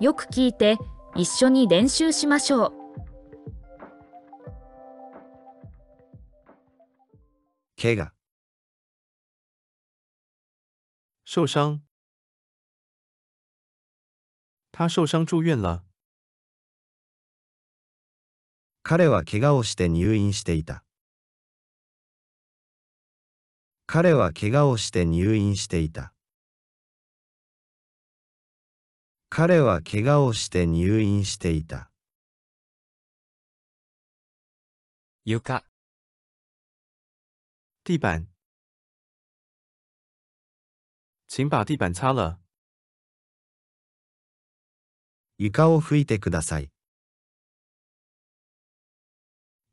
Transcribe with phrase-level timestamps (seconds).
[0.00, 0.76] よく聞いて
[1.16, 2.72] 一緒に練習しましょう。
[7.80, 8.12] 怪我、
[11.24, 11.80] 受伤。
[14.72, 15.82] 他受伤住院了。
[18.84, 20.84] 彼は怪我をして入院していた。
[23.86, 26.12] 彼は怪我をして入院していた。
[29.30, 31.90] 彼は怪我をして入院していた。
[35.24, 35.64] 床、
[37.84, 38.26] 地板，
[41.28, 42.40] 请把地板擦了。
[45.36, 46.70] 床を拭いてください。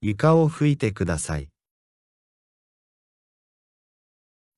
[0.01, 1.49] 床を拭いてください。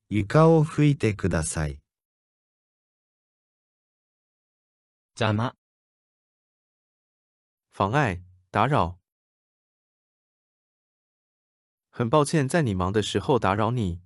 [0.10, 1.80] 床を拭いてください。
[5.18, 5.52] 邪魔、
[7.72, 9.00] 妨碍、打扰。
[11.90, 14.00] 很抱歉在你忙的时候打扰你。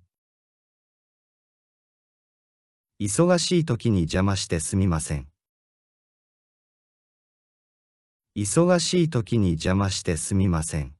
[2.98, 5.30] 忙しい時に邪魔してすみません。
[8.34, 10.96] 忙しい時に邪魔してすみません。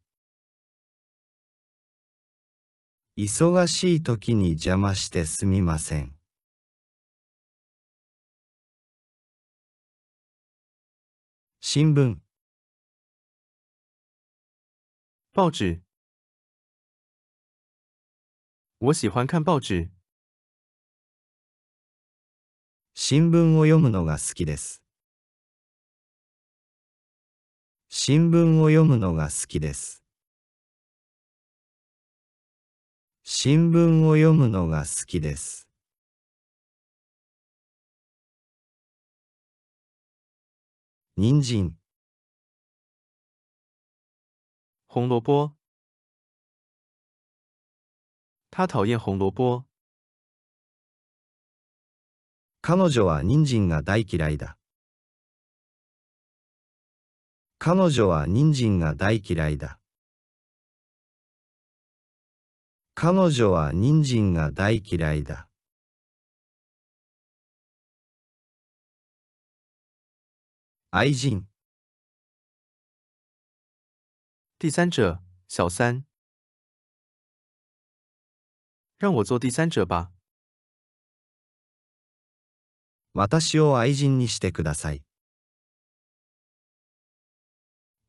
[3.16, 6.21] 忙しい時に邪魔してすみません。
[11.64, 12.18] 新聞、
[15.32, 15.80] 报纸，
[18.80, 19.88] 我喜欢看报纸。
[22.94, 24.82] 新聞を読むのが好きです。
[27.88, 30.02] 新聞を読むのが好きです。
[33.22, 35.68] 新聞を読むのが好きです。
[41.24, 41.78] 人参、
[44.88, 45.54] 红萝卜，
[48.50, 49.64] 他讨厌红萝卜。
[52.60, 54.58] 彼女は人参が大嫌いだ。
[57.60, 59.78] 彼女は人参が大嫌いだ。
[62.94, 65.48] 彼女は人参が大嫌いだ。
[70.94, 71.46] 愛人、
[74.58, 76.04] 第三者，小三，
[78.98, 80.12] 让我做第三者吧。
[83.14, 85.02] 私を愛人にしてください。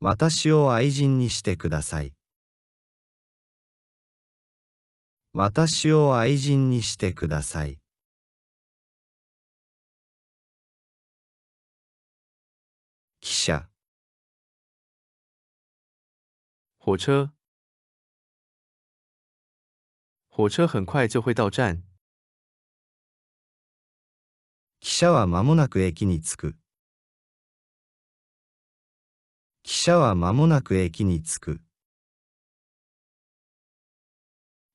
[0.00, 2.12] 私を愛人にしてください。
[5.32, 7.78] 私を愛人にしてください。
[13.24, 13.70] 汽車、
[16.76, 17.32] 火车，
[20.28, 21.82] 火車很快就会到站。
[24.78, 26.58] 汽車は間もなく駅に着く。
[29.62, 31.60] 汽車は間もなく駅に着く。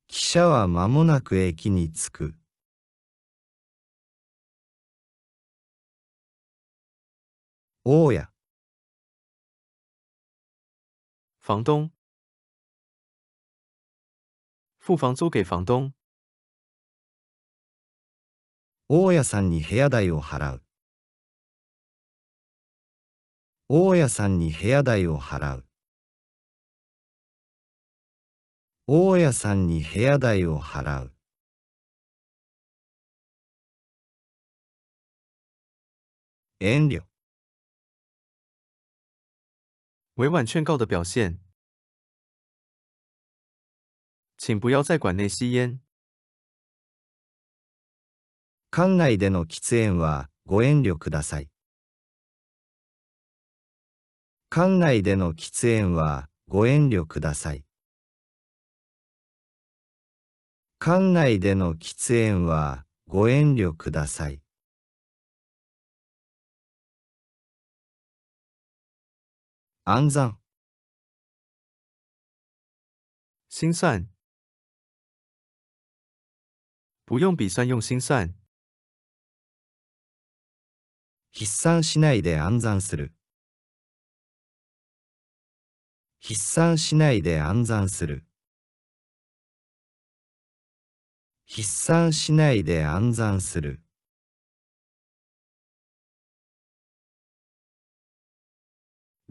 [0.08, 2.36] 汽車は間もなく駅に着く。
[7.86, 8.30] 大家、
[11.50, 11.90] 房东，
[14.78, 15.96] 付房租给房东。
[18.86, 20.64] 大家さんに部屋代を払う。
[23.68, 25.66] 大家さんに部屋代を払う。
[28.86, 31.16] 大家さんに部屋代を払う。
[36.60, 37.09] 遠慮、
[40.20, 41.40] 委婉劝告的表现，
[44.38, 45.80] 请不要再馆内吸烟。
[48.70, 51.50] 館内での喫煙はご遠慮ください。
[54.50, 57.64] 館内での喫煙はご遠慮ください。
[60.80, 64.42] 館内での喫煙はご遠慮ください。
[69.92, 70.38] 暗算、
[73.50, 74.08] 心算，
[77.06, 78.36] 不用笔算，用心算。
[81.34, 83.16] 筆算しないで暗算する。
[86.22, 88.28] 筆算しないで暗算する。
[91.48, 93.82] 筆算しないで暗算する。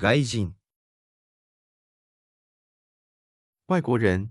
[0.00, 0.54] 外人、
[3.66, 4.30] 外国人。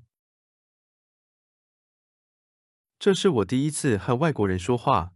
[2.98, 5.12] 这是我第一次和外国人说话。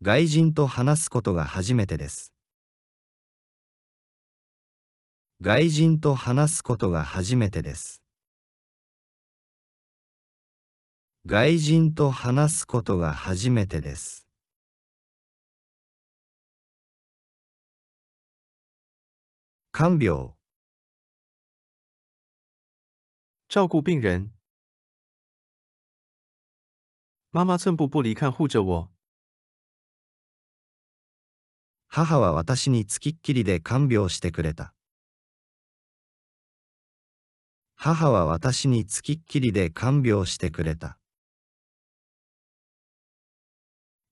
[0.00, 2.32] 外人と話すことが初めてです。
[5.40, 8.00] 外人と話すことが初めてです。
[11.26, 14.27] 外人と話すことが初めてです。
[19.70, 20.34] 看病、
[23.48, 24.32] 照顾病人。
[27.30, 28.90] 妈妈寸步不离看护着我。
[31.86, 34.74] 母は私につきっきりで看病してくれた。
[37.76, 40.98] 母は私につきっきりで看病してくれた。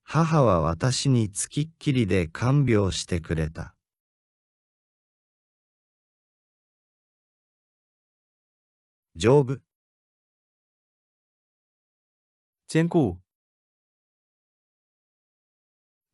[0.02, 3.75] 母は私につきっきりで看病してくれた。
[9.18, 9.62] 丈夫、
[12.68, 13.18] 坚固。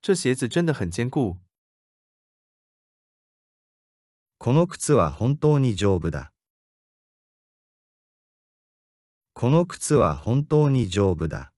[0.00, 1.40] 这鞋子真的很坚固。
[4.38, 6.32] この靴は本当に丈夫だ。
[9.32, 11.52] この靴は本当に丈夫だ。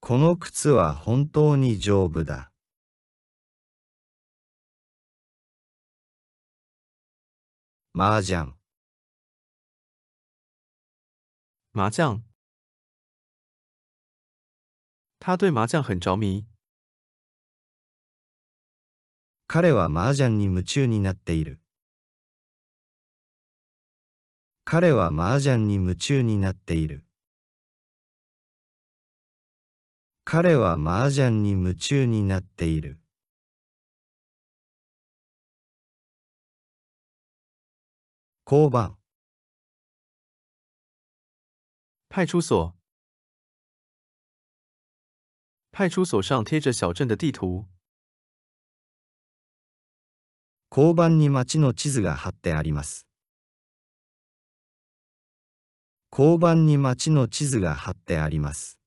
[0.00, 2.53] この靴は本当に丈夫だ。
[7.96, 8.52] 麻雀、
[11.70, 12.24] 麻将。
[15.20, 16.44] 他对麻将很着迷。
[19.46, 21.60] 彼は麻雀に夢中になっている。
[24.64, 27.06] 彼は麻雀に夢中になっている。
[30.24, 33.03] 彼は麻雀に夢中になっている。
[38.46, 38.98] 交番、
[42.10, 42.74] 派出所。
[45.72, 47.66] 派出所上贴着小镇的地图。
[50.70, 53.06] 交番に町の地図が貼ってあります。
[56.12, 58.78] 交番に町の地図が貼ってあります。